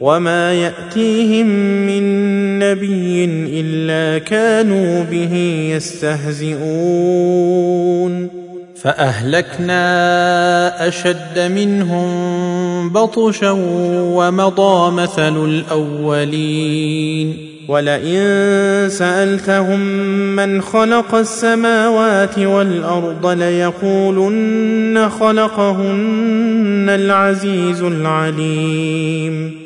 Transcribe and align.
وما 0.00 0.52
ياتيهم 0.52 1.46
من 1.86 2.04
نبي 2.58 3.24
الا 3.60 4.18
كانوا 4.18 5.04
به 5.04 5.34
يستهزئون 5.76 7.16
فاهلكنا 8.82 9.78
اشد 10.88 11.38
منهم 11.38 12.88
بطشا 12.92 13.50
ومضى 13.90 14.90
مثل 15.02 15.44
الاولين 15.44 17.36
ولئن 17.68 18.88
سالتهم 18.88 19.80
من 20.36 20.62
خلق 20.62 21.14
السماوات 21.14 22.38
والارض 22.38 23.26
ليقولن 23.26 25.08
خلقهن 25.20 26.86
العزيز 26.88 27.82
العليم 27.82 29.65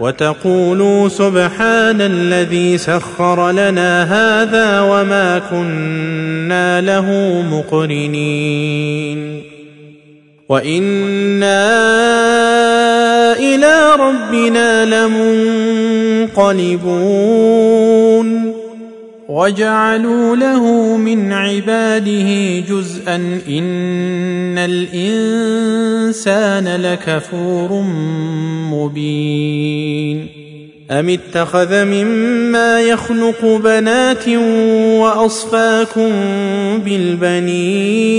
وتقولوا 0.00 1.08
سبحان 1.08 2.00
الذي 2.00 2.78
سخر 2.78 3.50
لنا 3.50 4.04
هذا 4.04 4.80
وما 4.80 5.38
كنا 5.50 6.80
له 6.80 7.42
مقرنين. 7.50 9.42
وإنا 10.48 11.68
إلى 13.38 13.92
ربنا 13.98 14.84
لمنقلبون. 16.28 18.27
وجعلوا 19.38 20.36
له 20.36 20.96
من 20.96 21.32
عباده 21.32 22.58
جزءا 22.68 23.16
إن 23.48 24.58
الإنسان 24.58 26.16
لكفور 26.82 27.82
مبين 28.72 30.26
أم 30.90 31.08
اتخذ 31.08 31.84
مما 31.84 32.80
يخلق 32.80 33.44
بنات 33.44 34.28
وأصفاكم 34.98 36.10
بالبنين 36.84 38.18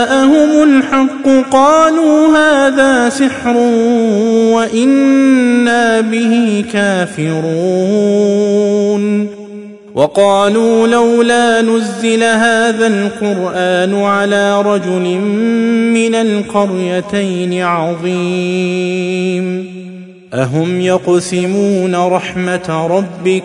جاءهم 0.00 0.62
الحق 0.62 1.26
قالوا 1.52 2.28
هذا 2.36 3.08
سحر 3.08 3.56
وإنا 4.54 6.00
به 6.00 6.64
كافرون. 6.72 7.40
وقالوا 9.94 10.86
لولا 10.86 11.62
نزل 11.62 12.22
هذا 12.22 12.86
القرآن 12.86 14.02
على 14.02 14.62
رجل 14.62 15.18
من 15.94 16.14
القريتين 16.14 17.62
عظيم. 17.62 19.46
أهم 20.34 20.80
يقسمون 20.80 21.94
رحمة 21.94 22.86
ربك 22.90 23.44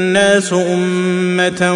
أمة 0.53 1.73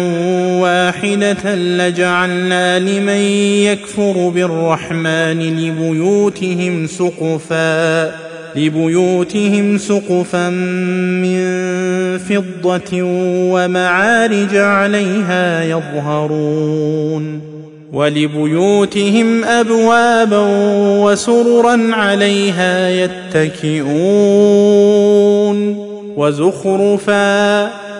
واحدة 0.62 1.54
لجعلنا 1.54 2.78
لمن 2.78 3.20
يكفر 3.64 4.28
بالرحمن 4.28 5.40
لبيوتهم 5.40 6.86
سقفا 6.86 8.12
لبيوتهم 8.56 9.78
سقفا 9.78 10.50
من 10.50 11.38
فضة 12.18 13.02
ومعارج 13.52 14.56
عليها 14.56 15.64
يظهرون 15.64 17.40
ولبيوتهم 17.92 19.44
أبوابا 19.44 20.46
وسررا 21.04 21.88
عليها 21.92 22.90
يتكئون 22.90 24.56
وزخرفا 26.16 27.85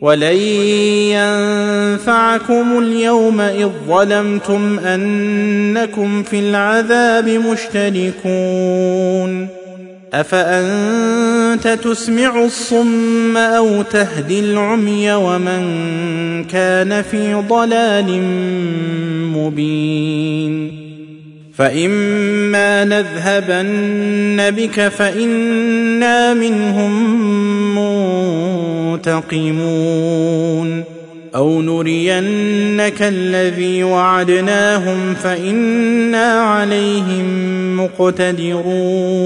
ولن 0.00 0.36
ينفعكم 1.12 2.78
اليوم 2.78 3.40
اذ 3.40 3.68
ظلمتم 3.88 4.78
انكم 4.78 6.22
في 6.22 6.38
العذاب 6.38 7.28
مشتركون 7.28 8.80
افانت 10.14 11.68
تسمع 11.68 12.44
الصم 12.44 13.36
أو 13.36 13.82
تهدي 13.82 14.40
العمي 14.40 15.12
ومن 15.12 15.64
كان 16.44 17.02
في 17.02 17.34
ضلال 17.34 18.22
مبين 19.36 20.80
فاما 21.54 22.84
نذهبن 22.84 24.50
بك 24.50 24.88
فانا 24.88 26.34
منهم 26.34 27.20
منتقمون 28.90 30.84
أو 31.34 31.62
نرينك 31.62 33.02
الذي 33.02 33.82
وعدناهم 33.84 35.14
فإنا 35.14 36.32
عليهم 36.32 37.26
مقتدرون 37.80 39.20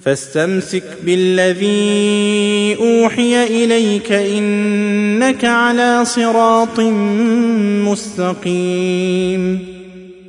فاستمسك 0.00 0.84
بالذي 1.04 2.76
أوحي 2.80 3.44
إليك 3.44 4.12
إنك 4.12 5.44
على 5.44 6.04
صراط 6.04 6.80
مستقيم 7.88 9.58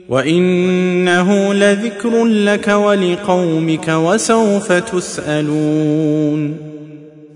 وإنه 0.10 1.54
لذكر 1.54 2.26
لك 2.26 2.68
ولقومك 2.68 3.88
وسوف 3.88 4.72
تسألون 4.72 6.69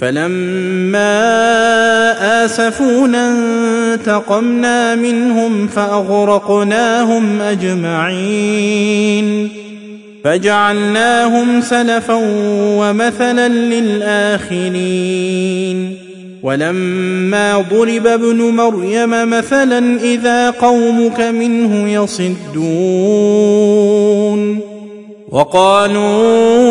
فلما 0.00 1.10
آسفونا 2.44 3.28
انتقمنا 3.94 4.94
منهم 4.94 5.66
فأغرقناهم 5.66 7.40
أجمعين 7.40 8.80
فجعلناهم 10.24 11.60
سلفا 11.60 12.18
ومثلا 12.78 13.48
للآخرين 13.48 14.90
ولما 16.42 17.64
ضرب 17.70 18.06
ابن 18.06 18.36
مريم 18.36 19.30
مثلا 19.30 20.00
إذا 20.00 20.50
قومك 20.50 21.20
منه 21.20 21.88
يصدون 21.88 23.00
وقالوا 25.32 26.70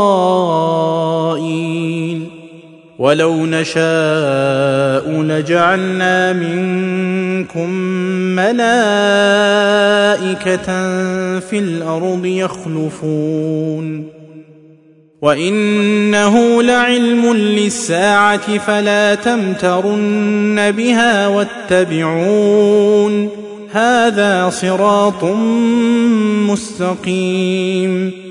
ولو 3.01 3.45
نشاء 3.45 5.21
لجعلنا 5.21 6.33
منكم 6.33 7.69
ملائكة 8.35 8.65
في 11.39 11.59
الأرض 11.59 12.25
يخلفون. 12.25 14.07
وإنه 15.21 16.63
لعلم 16.63 17.33
للساعة 17.33 18.57
فلا 18.57 19.15
تمترن 19.15 20.71
بها 20.71 21.27
واتبعون. 21.27 23.29
هذا 23.71 24.49
صراط 24.49 25.23
مستقيم. 26.49 28.30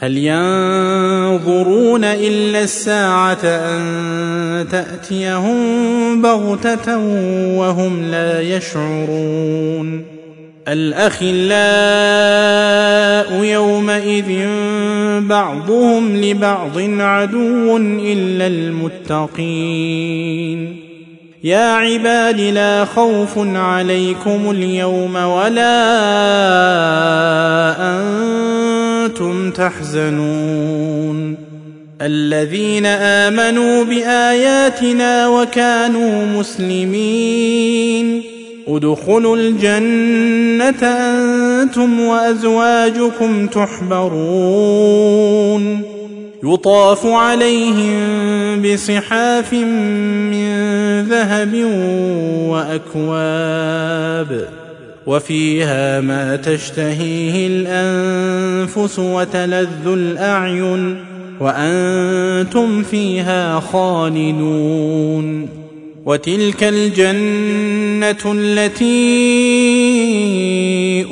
هل 0.00 0.18
ينظرون 0.18 2.04
إلا 2.04 2.62
الساعة 2.62 3.44
أن 3.44 4.68
تأتيهم 4.72 6.22
بغتة 6.22 6.98
وهم 7.58 8.10
لا 8.10 8.40
يشعرون؟ 8.40 10.04
الأخلاء 10.68 11.38
يومئذ 13.44 14.46
بعضهم 15.20 16.16
لبعض 16.16 16.78
عدو 16.78 17.76
إلا 17.76 18.46
المتقين. 18.46 20.08
يا 21.44 21.72
عباد 21.72 22.40
لا 22.40 22.84
خوف 22.84 23.38
عليكم 23.38 24.50
اليوم 24.50 25.16
ولا 25.16 25.78
أنتم 29.20 29.50
تحزنون. 29.50 31.36
الذين 32.02 32.86
آمنوا 32.86 33.84
بآياتنا 33.84 35.28
وكانوا 35.28 36.40
مسلمين. 36.40 38.22
ادخلوا 38.68 39.36
الجنة 39.36 40.82
أنتم 40.82 42.00
وأزواجكم 42.00 43.46
تحبرون. 43.46 45.02
يطاف 46.44 47.06
عليهم 47.06 47.98
بصحاف 48.62 49.52
من 49.52 50.48
ذهب 51.08 51.54
وأكواب. 52.48 54.48
وفيها 55.08 56.00
ما 56.00 56.36
تشتهيه 56.36 57.46
الأنفس 57.46 58.98
وتلذ 58.98 59.86
الأعين 59.86 60.96
وأنتم 61.40 62.82
فيها 62.82 63.60
خالدون 63.60 65.48
وتلك 66.06 66.64
الجنة 66.64 68.32
التي 68.32 68.88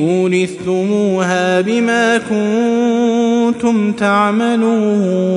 أورثتموها 0.00 1.60
بما 1.60 2.18
كنتم 2.18 3.92
تعملون 3.92 5.36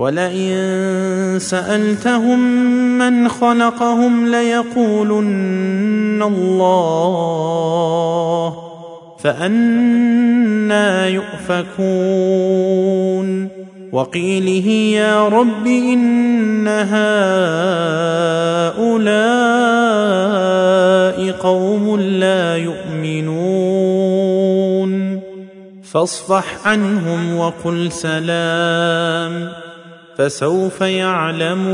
ولئن 0.00 1.38
سألتهم 1.40 2.38
من 2.98 3.28
خلقهم 3.28 4.26
ليقولن 4.28 6.22
الله 6.22 7.50
فأنا 9.18 11.06
يؤفكون 11.08 12.50
وقيله 13.92 14.68
يا 14.96 15.28
رب 15.28 15.66
إن 15.66 16.68
هؤلاء 16.68 17.00
قوم 21.30 22.00
لا 22.00 22.56
يؤمنون 22.56 23.60
فاصفح 25.82 26.66
عنهم 26.66 27.36
وقل 27.36 27.92
سلام 27.92 29.69
فسوف 30.20 30.80
يعلمون 30.80 31.70